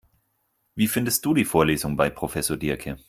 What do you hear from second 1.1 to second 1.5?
du die